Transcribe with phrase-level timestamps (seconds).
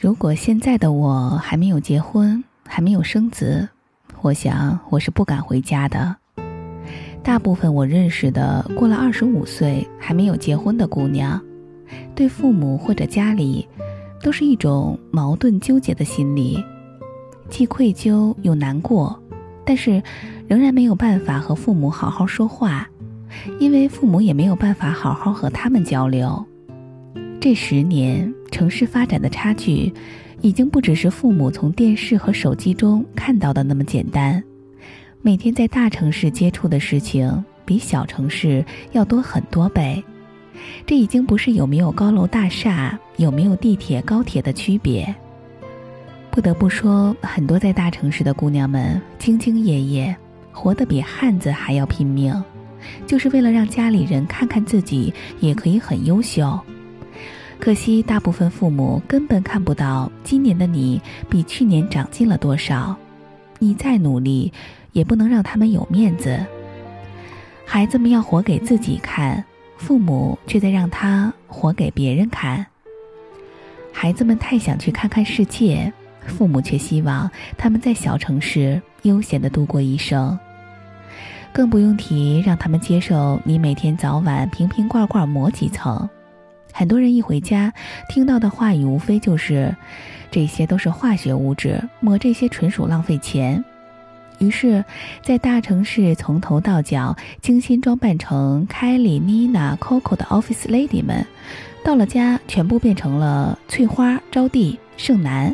[0.00, 3.68] 如果现在的我还没有结婚，还没有生子，
[4.22, 6.14] 我想我是不敢回家的。
[7.20, 11.42] 大部分我认识的过了二十五岁还没有结婚的姑娘，
[12.14, 13.66] 对父母或者家里，
[14.22, 16.64] 都是一种矛盾纠结的心理，
[17.48, 19.20] 既愧疚又难过，
[19.64, 20.00] 但是
[20.46, 22.88] 仍然没有办法和父母好好说话，
[23.58, 26.46] 因为父母也没有办法好好和他们交流。
[27.40, 29.92] 这十年，城市发展的差距，
[30.40, 34.42] 已经不只是父母从电视和手机中看到的那么简单。
[35.22, 40.02] 每天在大城市接触的事情，比小城市要多很多倍。
[40.84, 45.14] 这已经不是有没有高楼大厦、有没有地铁高铁的区别。
[46.32, 50.14] 不得不说，很多在大城市的姑娘们兢兢业业，
[50.50, 52.34] 活得比汉子还要拼命，
[53.06, 56.58] 就是为了让家里人看看自己也可以很优秀。
[57.60, 62.96] 可惜，大部分父母根本看不到今年的你比去年长进了多少。
[63.58, 64.52] 你再努力，
[64.92, 66.38] 也不能让他们有面子。
[67.66, 69.44] 孩子们要活给自己看，
[69.76, 72.64] 父母却在让他活给别人看。
[73.92, 75.92] 孩子们太想去看看世界，
[76.24, 80.38] 父母却希望他们在小城市悠闲的度过一生。
[81.52, 86.08] 更不用提让他们接受你每天早晚瓶瓶罐罐抹几层。
[86.78, 87.72] 很多人一回家，
[88.08, 89.74] 听到的话语无非就是
[90.30, 93.64] ：“这些都是化学物质，抹这些纯属浪费钱。”
[94.38, 94.84] 于是，
[95.20, 101.26] 在大城市从头到脚精心装扮成凯莉、妮娜、Coco 的 Office Lady 们，
[101.82, 105.52] 到了家全部变成了翠花、招娣、盛楠。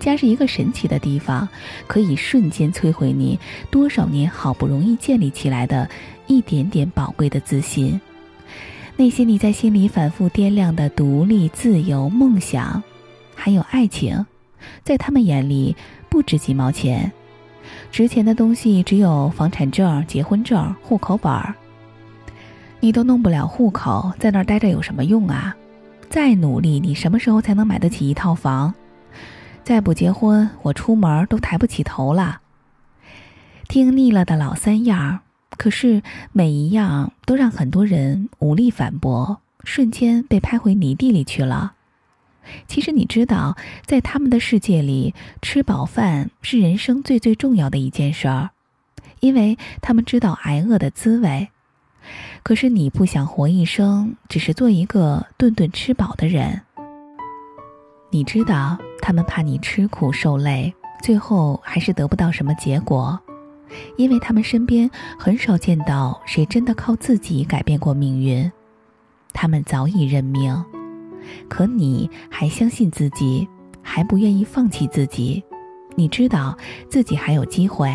[0.00, 1.48] 家是一个神奇的地方，
[1.86, 3.38] 可以瞬间摧毁你
[3.70, 5.88] 多少年好不容易建立起来的
[6.26, 8.00] 一点点宝贵的自信。
[8.96, 12.82] 那些你在心里反复掂量的独立、自由、梦想，
[13.34, 14.24] 还有爱情，
[14.84, 15.74] 在他们眼里
[16.08, 17.10] 不值几毛钱，
[17.90, 21.54] 值钱的东西只有房产证、结婚证、户口本儿。
[22.80, 25.56] 你都弄不了户口，在那儿待着有什么用啊？
[26.08, 28.74] 再努力，你什么时候才能买得起一套房？
[29.64, 32.40] 再不结婚，我出门都抬不起头了。
[33.68, 35.20] 听腻了的老三样儿。
[35.62, 36.02] 可是
[36.32, 41.74] 每一样都让很多人无力反驳，瞬间被拍回泥地里去了。
[42.66, 43.56] 其实你知道，
[43.86, 48.50] 在他们的世界里，吃饱饭是人生最最重要的一件事儿，
[49.20, 51.50] 因为他们知道挨饿的滋味。
[52.42, 56.62] 可是你不想活一生，只是做一个顿顿吃饱的人。
[58.10, 63.16] 你知道，他们怕你吃苦受累，最后还是得不到什么结果。
[63.96, 68.50] 因为他们身边很少见到谁真的靠自己改变过命运，
[69.32, 70.64] 他们早已认命，
[71.48, 73.48] 可你还相信自己，
[73.82, 75.42] 还不愿意放弃自己。
[75.94, 76.56] 你知道
[76.88, 77.92] 自己还有机会，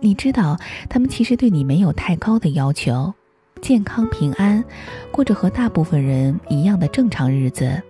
[0.00, 0.56] 你知道
[0.88, 3.12] 他们其实对你没有太高的要求，
[3.60, 4.62] 健康平安，
[5.10, 7.82] 过着和大部分人一样的正常日子，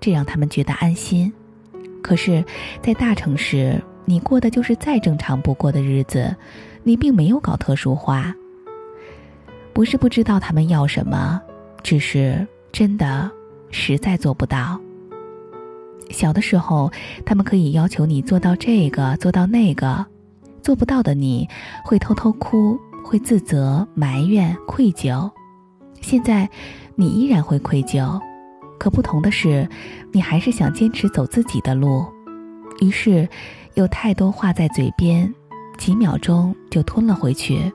[0.00, 1.32] 这让他们觉得安心。
[2.00, 2.44] 可是，
[2.80, 3.82] 在大城市。
[4.08, 6.34] 你过的就是再正常不过的日子，
[6.82, 8.34] 你并没有搞特殊化。
[9.74, 11.38] 不是不知道他们要什么，
[11.82, 13.30] 只是真的
[13.70, 14.80] 实在做不到。
[16.08, 16.90] 小的时候，
[17.26, 20.06] 他们可以要求你做到这个，做到那个，
[20.62, 21.46] 做不到的你
[21.84, 25.30] 会偷偷哭，会自责、埋怨、愧疚。
[26.00, 26.48] 现在，
[26.94, 28.18] 你依然会愧疚，
[28.78, 29.68] 可不同的是，
[30.12, 32.06] 你还是想坚持走自己的路。
[32.80, 33.28] 于是。
[33.78, 35.32] 有太多话在嘴边，
[35.76, 37.72] 几秒钟就吞了回去。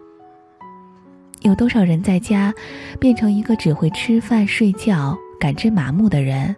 [1.44, 2.53] 有多少人在家，
[3.00, 6.53] 变成一个只会吃饭睡觉、感知麻木的人？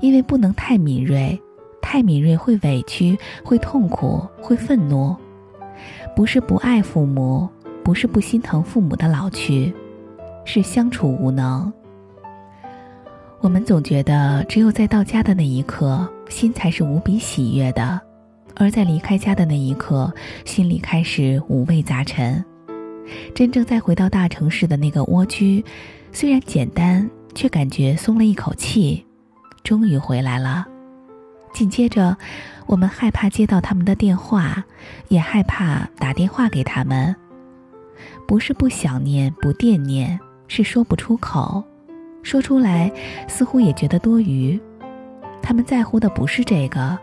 [0.00, 1.40] 因为不能太敏锐，
[1.80, 5.14] 太敏锐会委屈、会痛苦、会愤怒。
[6.16, 7.48] 不是不爱父母，
[7.84, 9.72] 不是不心疼父母的老去，
[10.44, 11.72] 是相处无能。
[13.38, 18.07] 我们总觉得，只有在到家的那一刻，心才是无比喜悦的。
[18.58, 20.12] 而在离开家的那一刻，
[20.44, 22.44] 心里开始五味杂陈。
[23.34, 25.64] 真正再回到大城市的那个蜗居，
[26.12, 29.06] 虽然简单，却感觉松了一口气，
[29.62, 30.66] 终于回来了。
[31.54, 32.16] 紧接着，
[32.66, 34.62] 我们害怕接到他们的电话，
[35.08, 37.14] 也害怕打电话给他们。
[38.26, 40.18] 不是不想念、不惦念，
[40.48, 41.64] 是说不出口，
[42.22, 42.92] 说出来
[43.26, 44.60] 似乎也觉得多余。
[45.40, 46.98] 他们在乎的不是这个。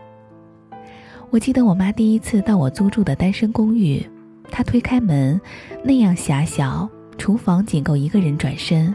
[1.30, 4.04] 我记得我妈第一次到我租住的单身公寓，
[4.50, 5.38] 她推开门，
[5.82, 6.88] 那样狭小，
[7.18, 8.94] 厨房仅够一个人转身。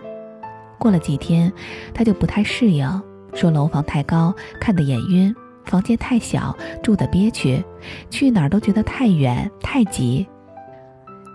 [0.79, 1.51] 过了几天，
[1.93, 3.01] 她就不太适应，
[3.33, 5.31] 说楼房太高，看得眼晕；
[5.65, 7.61] 房间太小，住得憋屈；
[8.09, 10.25] 去哪儿都觉得太远太挤。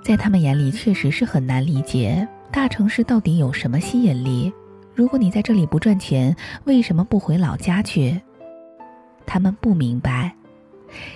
[0.03, 4.53] 在他们眼里，确实是很难理解大城市到底有什么吸引力。
[4.95, 6.35] 如果你在这里不赚钱，
[6.65, 8.19] 为什么不回老家去？
[9.27, 10.33] 他们不明白，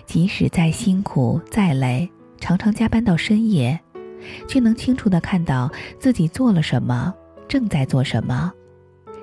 [0.07, 3.79] 即使再辛苦再累，常常加班到深夜，
[4.49, 7.15] 却能清楚的看到自己做了什么，
[7.49, 8.53] 正在做什么。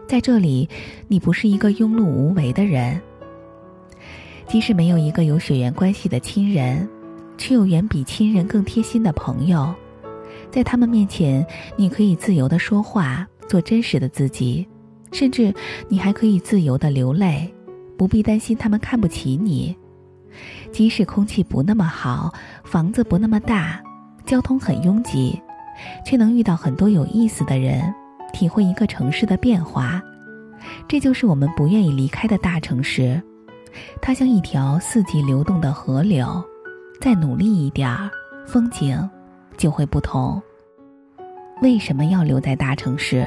[0.08, 0.70] 在这里，
[1.08, 3.02] 你不是一个庸碌无为的人。
[4.48, 6.88] 即使没有一个有血缘关系的亲人，
[7.38, 9.76] 却有远比亲人更贴心的朋友，
[10.50, 11.46] 在他们面前，
[11.76, 14.66] 你可以自由的说话，做真实的自己，
[15.12, 15.54] 甚至
[15.90, 17.54] 你还可以自由的流泪，
[17.98, 19.76] 不必担心他们看不起你。
[20.72, 23.82] 即使空气不那么好，房子不那么大，
[24.26, 25.42] 交通很拥挤，
[26.06, 27.94] 却能遇到很多有意思的人。
[28.34, 30.02] 体会一个城市的变化，
[30.88, 33.20] 这就是我们不愿意离开的大城市。
[34.02, 36.44] 它像一条四季流动的河流，
[37.02, 38.12] 再努力一点儿，
[38.46, 39.10] 风景
[39.56, 40.40] 就会不同。
[41.62, 43.26] 为什么要留在大城市？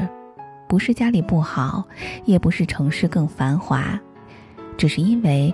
[0.69, 1.83] 不是家里不好，
[2.25, 3.99] 也不是城市更繁华，
[4.77, 5.53] 只是因为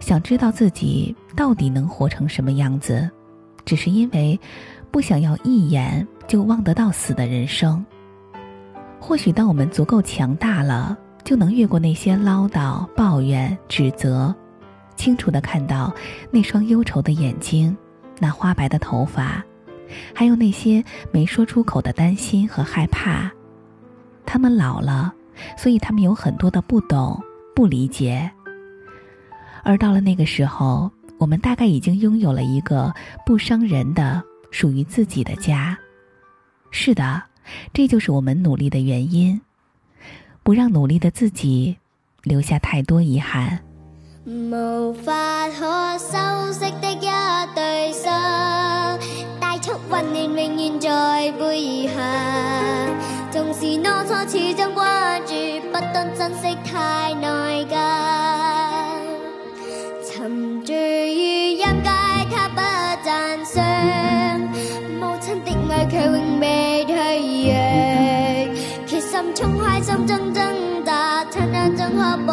[0.00, 3.08] 想知道自己到底能活成什么样子，
[3.64, 4.38] 只是因为
[4.90, 7.84] 不想要一眼就望得到死的人生。
[9.00, 14.34] 或许，当我们足够强大了，就能越过那些唠叨、抱怨、指责，
[14.96, 15.92] 清楚的看到
[16.30, 17.76] 那双忧愁的眼睛，
[18.18, 19.44] 那花白的头发，
[20.14, 23.30] 还有那些没说出口的担心和害怕。
[24.26, 25.14] 他们老了，
[25.56, 27.22] 所以他们有很多的不懂、
[27.54, 28.30] 不理解。
[29.68, 32.90] 而到了那个时候，我们大概已经拥有了一个
[33.26, 35.78] 不伤人的、属于自己的家。
[36.70, 37.22] 是的。
[37.74, 39.40] 这就是我们努力的原因，
[40.42, 41.76] 不让努力的自己
[42.22, 43.58] 留下太多遗憾。
[44.24, 47.08] 无法可修饰的一
[47.54, 48.08] 对手，
[49.38, 51.94] 带出温暖永远在背后。
[53.30, 55.32] 纵是当初始终关注，
[55.72, 57.87] 不懂珍惜太内疚。
[66.10, 68.50] 的爱却永未。
[69.00, 72.32] 心冲开，心中挣扎，灿烂怎可报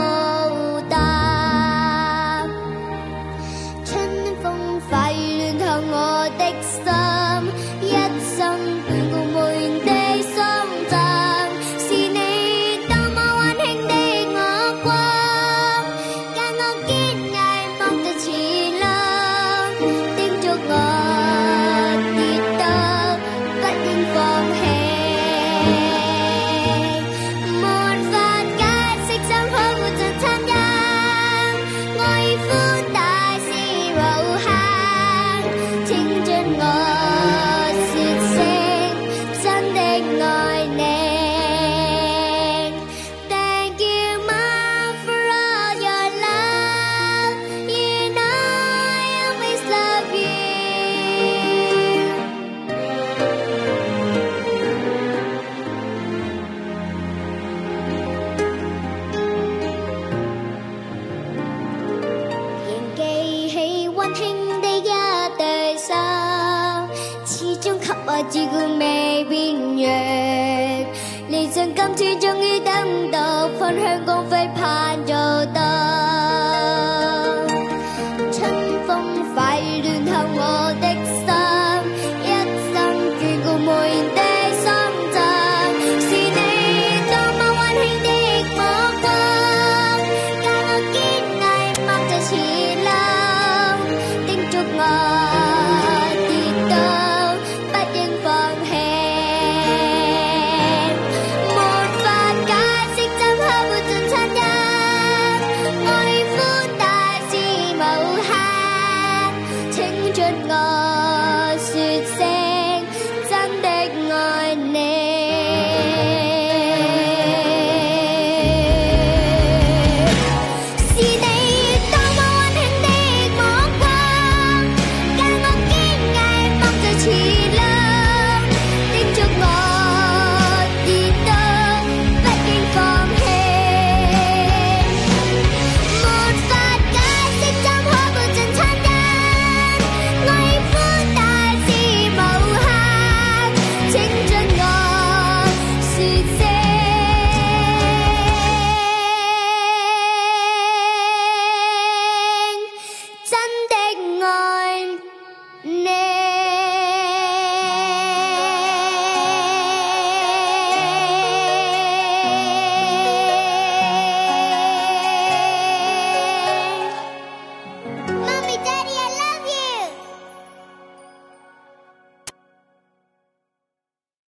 [71.96, 75.16] 天终于等到，分享光辉盼做
[75.54, 75.55] 到。